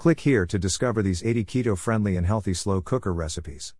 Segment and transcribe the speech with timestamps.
[0.00, 3.74] Click here to discover these 80 keto friendly and healthy slow cooker recipes.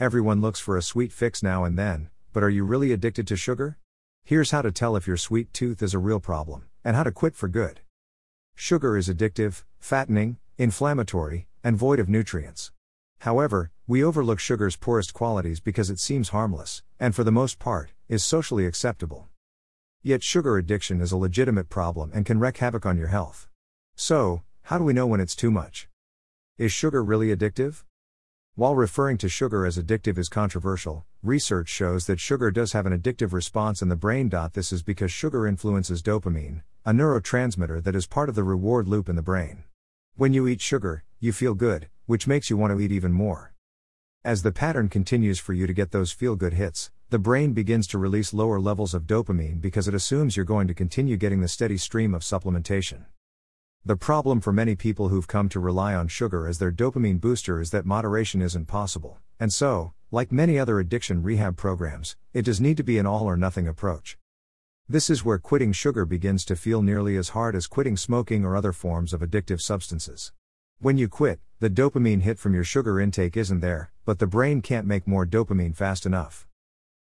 [0.00, 3.36] Everyone looks for a sweet fix now and then, but are you really addicted to
[3.36, 3.78] sugar?
[4.24, 7.12] Here's how to tell if your sweet tooth is a real problem, and how to
[7.12, 7.82] quit for good.
[8.56, 12.72] Sugar is addictive, fattening, inflammatory, and void of nutrients.
[13.20, 17.92] However, we overlook sugar's poorest qualities because it seems harmless, and for the most part,
[18.08, 19.28] is socially acceptable.
[20.02, 23.46] Yet sugar addiction is a legitimate problem and can wreak havoc on your health.
[23.94, 25.88] So, how do we know when it's too much?
[26.56, 27.84] Is sugar really addictive?
[28.54, 32.98] While referring to sugar as addictive is controversial, research shows that sugar does have an
[32.98, 34.30] addictive response in the brain.
[34.54, 39.10] This is because sugar influences dopamine, a neurotransmitter that is part of the reward loop
[39.10, 39.64] in the brain.
[40.16, 43.52] When you eat sugar, you feel good, which makes you want to eat even more.
[44.24, 47.86] As the pattern continues for you to get those feel good hits, the brain begins
[47.88, 51.48] to release lower levels of dopamine because it assumes you're going to continue getting the
[51.48, 53.04] steady stream of supplementation.
[53.86, 57.60] The problem for many people who've come to rely on sugar as their dopamine booster
[57.60, 62.62] is that moderation isn't possible, and so, like many other addiction rehab programs, it does
[62.62, 64.16] need to be an all or nothing approach.
[64.88, 68.56] This is where quitting sugar begins to feel nearly as hard as quitting smoking or
[68.56, 70.32] other forms of addictive substances.
[70.78, 74.62] When you quit, the dopamine hit from your sugar intake isn't there, but the brain
[74.62, 76.46] can't make more dopamine fast enough.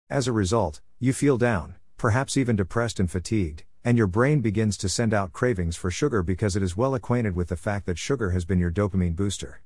[0.09, 4.77] As a result, you feel down, perhaps even depressed and fatigued, and your brain begins
[4.77, 7.99] to send out cravings for sugar because it is well acquainted with the fact that
[7.99, 9.61] sugar has been your dopamine booster.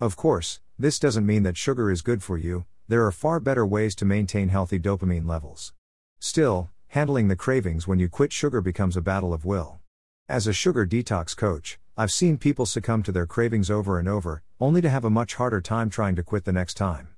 [0.00, 3.66] Of course, this doesn't mean that sugar is good for you, there are far better
[3.66, 5.72] ways to maintain healthy dopamine levels.
[6.20, 9.80] Still, handling the cravings when you quit sugar becomes a battle of will.
[10.28, 14.44] As a sugar detox coach, I've seen people succumb to their cravings over and over,
[14.60, 17.08] only to have a much harder time trying to quit the next time.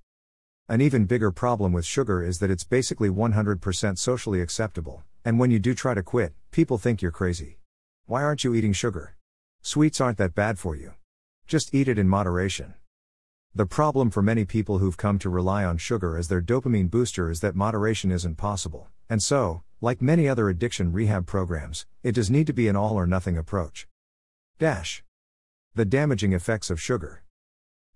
[0.66, 5.50] An even bigger problem with sugar is that it's basically 100% socially acceptable, and when
[5.50, 7.58] you do try to quit, people think you're crazy.
[8.06, 9.16] Why aren't you eating sugar?
[9.62, 10.94] Sweets aren't that bad for you.
[11.46, 12.74] Just eat it in moderation.
[13.54, 17.30] The problem for many people who've come to rely on sugar as their dopamine booster
[17.30, 22.30] is that moderation isn't possible, and so, like many other addiction rehab programs, it does
[22.30, 23.86] need to be an all or nothing approach.
[24.58, 25.04] Dash.
[25.74, 27.22] The damaging effects of sugar.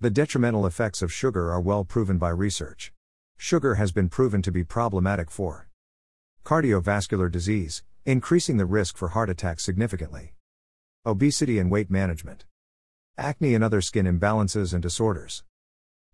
[0.01, 2.93] The detrimental effects of sugar are well proven by research.
[3.39, 5.66] Sugar has been proven to be problematic for
[6.47, 10.33] cardiovascular disease, increasing the risk for heart attack significantly,
[11.05, 12.45] obesity and weight management,
[13.19, 15.43] acne and other skin imbalances and disorders,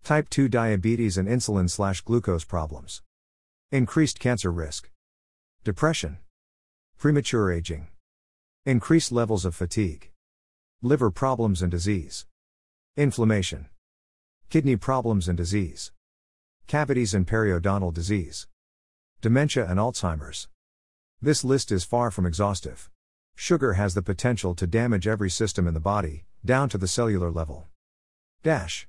[0.03, 3.03] type 2 diabetes and insulin slash glucose problems,
[3.71, 4.89] increased cancer risk,
[5.63, 6.17] depression,
[6.97, 7.89] premature aging,
[8.65, 10.09] increased levels of fatigue,
[10.81, 12.25] liver problems and disease,
[12.97, 13.67] inflammation,
[14.49, 15.91] kidney problems and disease,
[16.65, 18.47] cavities and periodontal disease
[19.23, 20.49] dementia, and Alzheimer's.
[21.21, 22.89] This list is far from exhaustive.
[23.35, 27.31] Sugar has the potential to damage every system in the body, down to the cellular
[27.31, 27.67] level.
[28.43, 28.85] Dash.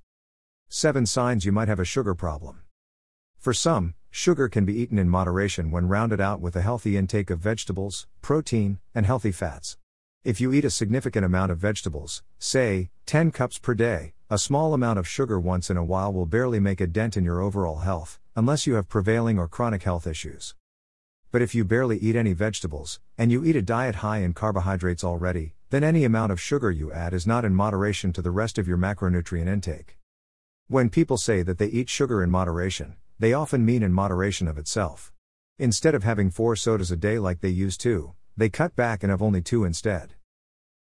[0.69, 2.63] 7 signs you might have a sugar problem.
[3.39, 7.31] For some, sugar can be eaten in moderation when rounded out with a healthy intake
[7.31, 9.79] of vegetables, protein, and healthy fats.
[10.25, 14.75] If you eat a significant amount of vegetables, say, 10 cups per day, a small
[14.75, 17.79] amount of sugar once in a while will barely make a dent in your overall
[17.79, 20.55] health, unless you have prevailing or chronic health issues.
[21.31, 25.05] But if you barely eat any vegetables, and you eat a diet high in carbohydrates
[25.05, 28.59] already, then any amount of sugar you add is not in moderation to the rest
[28.59, 29.99] of your macronutrient intake.
[30.69, 34.59] When people say that they eat sugar in moderation, they often mean in moderation of
[34.59, 35.13] itself.
[35.59, 39.11] Instead of having four sodas a day like they used to, they cut back and
[39.11, 40.15] have only two instead.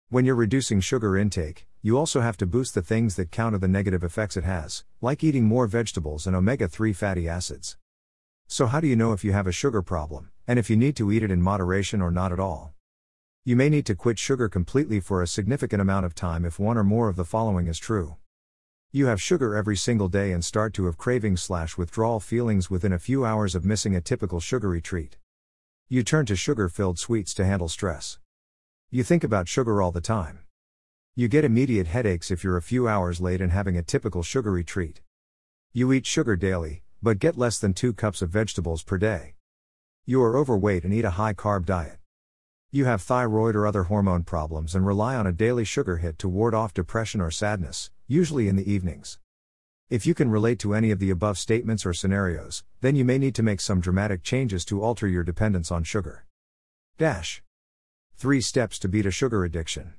[0.08, 3.68] When you're reducing sugar intake, you also have to boost the things that counter the
[3.68, 7.76] negative effects it has, like eating more vegetables and omega 3 fatty acids.
[8.46, 10.96] So, how do you know if you have a sugar problem, and if you need
[10.96, 12.72] to eat it in moderation or not at all?
[13.44, 16.78] You may need to quit sugar completely for a significant amount of time if one
[16.78, 18.16] or more of the following is true.
[18.90, 22.94] You have sugar every single day and start to have cravings slash withdrawal feelings within
[22.94, 25.18] a few hours of missing a typical sugary treat.
[25.90, 28.18] You turn to sugar filled sweets to handle stress.
[28.90, 30.43] You think about sugar all the time.
[31.16, 34.64] You get immediate headaches if you're a few hours late and having a typical sugary
[34.64, 35.00] treat.
[35.72, 39.36] You eat sugar daily, but get less than 2 cups of vegetables per day.
[40.04, 41.98] You are overweight and eat a high carb diet.
[42.72, 46.28] You have thyroid or other hormone problems and rely on a daily sugar hit to
[46.28, 49.20] ward off depression or sadness, usually in the evenings.
[49.88, 53.18] If you can relate to any of the above statements or scenarios, then you may
[53.18, 56.26] need to make some dramatic changes to alter your dependence on sugar.
[56.98, 57.40] Dash.
[58.16, 59.94] 3 steps to beat a sugar addiction.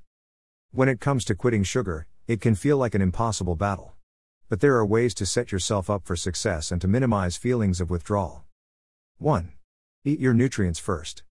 [0.71, 3.93] When it comes to quitting sugar, it can feel like an impossible battle.
[4.49, 7.89] But there are ways to set yourself up for success and to minimize feelings of
[7.89, 8.43] withdrawal.
[9.17, 9.53] 1.
[10.03, 11.23] Eat your nutrients first.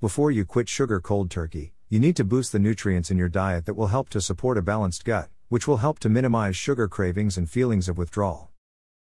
[0.00, 3.66] Before you quit sugar cold turkey, you need to boost the nutrients in your diet
[3.66, 7.38] that will help to support a balanced gut, which will help to minimize sugar cravings
[7.38, 8.50] and feelings of withdrawal.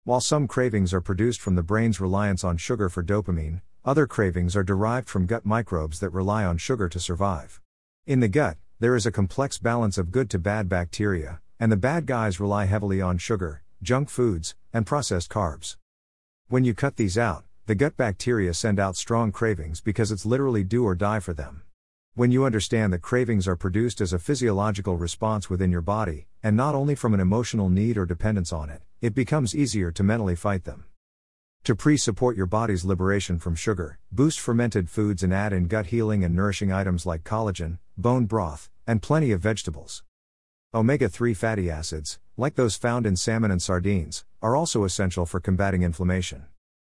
[0.05, 4.55] While some cravings are produced from the brain's reliance on sugar for dopamine, other cravings
[4.55, 7.61] are derived from gut microbes that rely on sugar to survive.
[8.07, 11.77] In the gut, there is a complex balance of good to bad bacteria, and the
[11.79, 15.77] bad guys rely heavily on sugar, junk foods, and processed carbs.
[16.49, 20.63] When you cut these out, the gut bacteria send out strong cravings because it's literally
[20.63, 21.63] do or die for them.
[22.15, 26.55] When you understand that cravings are produced as a physiological response within your body, and
[26.55, 30.37] not only from an emotional need or dependence on it, it becomes easier to mentally
[30.37, 30.85] fight them.
[31.67, 35.87] To pre support your body's liberation from sugar, boost fermented foods and add in gut
[35.87, 40.05] healing and nourishing items like collagen, bone broth, and plenty of vegetables.
[40.73, 45.41] Omega 3 fatty acids, like those found in salmon and sardines, are also essential for
[45.41, 46.45] combating inflammation.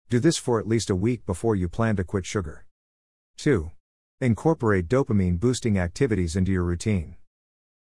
[0.10, 2.66] Do this for at least a week before you plan to quit sugar.
[3.38, 3.71] 2.
[4.19, 7.16] Incorporate dopamine boosting activities into your routine.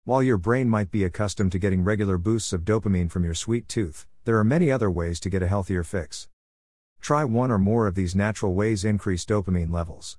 [0.05, 3.69] While your brain might be accustomed to getting regular boosts of dopamine from your sweet
[3.69, 6.29] tooth, there are many other ways to get a healthier fix.
[7.01, 10.19] Try one or more of these natural ways increase dopamine levels.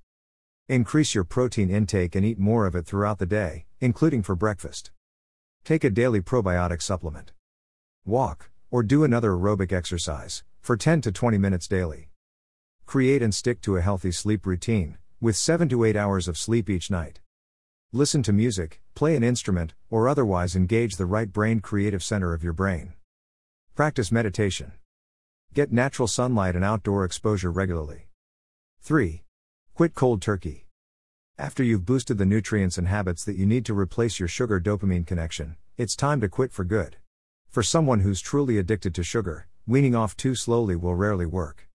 [0.67, 4.91] Increase your protein intake and eat more of it throughout the day, including for breakfast.
[5.63, 7.33] Take a daily probiotic supplement.
[8.05, 12.09] Walk, or do another aerobic exercise, for 10 to 20 minutes daily.
[12.85, 16.69] Create and stick to a healthy sleep routine, with 7 to 8 hours of sleep
[16.69, 17.19] each night.
[17.91, 22.43] Listen to music, play an instrument, or otherwise engage the right brain creative center of
[22.43, 22.93] your brain.
[23.75, 24.73] Practice meditation.
[25.51, 28.07] Get natural sunlight and outdoor exposure regularly.
[28.81, 29.23] 3.
[29.73, 30.67] Quit cold turkey.
[31.39, 35.07] After you've boosted the nutrients and habits that you need to replace your sugar dopamine
[35.07, 36.97] connection, it's time to quit for good.
[37.49, 41.67] For someone who's truly addicted to sugar, weaning off too slowly will rarely work.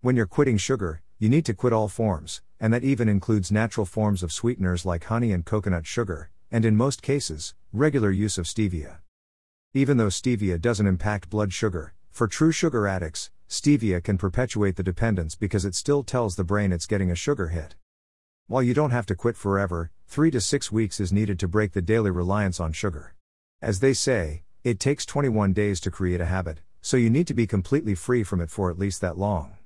[0.00, 3.84] When you're quitting sugar, you need to quit all forms, and that even includes natural
[3.84, 8.46] forms of sweeteners like honey and coconut sugar, and in most cases, regular use of
[8.46, 9.00] stevia.
[9.74, 14.82] Even though stevia doesn't impact blood sugar, for true sugar addicts, stevia can perpetuate the
[14.82, 17.74] dependence because it still tells the brain it's getting a sugar hit.
[18.48, 21.72] While you don't have to quit forever, 3 to 6 weeks is needed to break
[21.72, 23.14] the daily reliance on sugar.
[23.62, 27.34] As they say, it takes 21 days to create a habit, so you need to
[27.34, 29.56] be completely free from it for at least that long.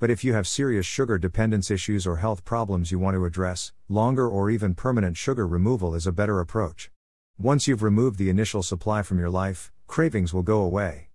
[0.00, 3.72] But if you have serious sugar dependence issues or health problems you want to address,
[3.88, 6.90] longer or even permanent sugar removal is a better approach.
[7.38, 11.09] Once you've removed the initial supply from your life, cravings will go away.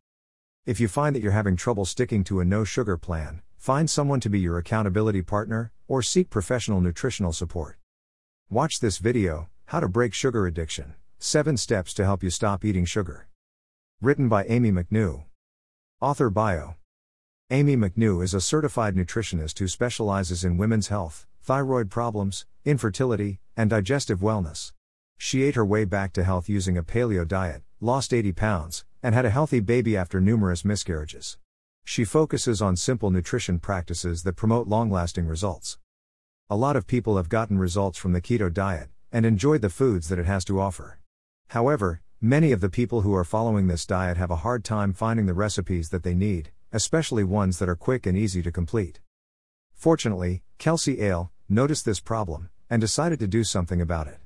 [0.65, 4.19] If you find that you're having trouble sticking to a no sugar plan, find someone
[4.21, 7.77] to be your accountability partner, or seek professional nutritional support.
[8.49, 12.85] Watch this video How to Break Sugar Addiction 7 Steps to Help You Stop Eating
[12.85, 13.27] Sugar.
[14.01, 15.25] Written by Amy McNew.
[16.01, 16.77] Author Bio
[17.51, 23.69] Amy McNew is a certified nutritionist who specializes in women's health, thyroid problems, infertility, and
[23.69, 24.71] digestive wellness.
[25.15, 29.13] She ate her way back to health using a paleo diet, lost 80 pounds, and
[29.13, 31.37] had a healthy baby after numerous miscarriages.
[31.83, 35.77] She focuses on simple nutrition practices that promote long lasting results.
[36.49, 40.09] A lot of people have gotten results from the keto diet and enjoyed the foods
[40.09, 40.99] that it has to offer.
[41.49, 45.25] However, many of the people who are following this diet have a hard time finding
[45.25, 48.99] the recipes that they need, especially ones that are quick and easy to complete.
[49.73, 54.17] Fortunately, Kelsey Ale noticed this problem and decided to do something about it.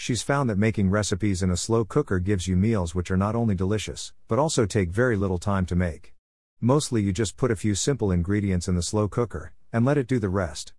[0.00, 3.34] She's found that making recipes in a slow cooker gives you meals which are not
[3.34, 6.14] only delicious, but also take very little time to make.
[6.60, 10.06] Mostly you just put a few simple ingredients in the slow cooker, and let it
[10.06, 10.72] do the rest.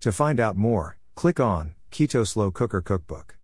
[0.00, 3.38] To find out more, click on Keto Slow Cooker Cookbook.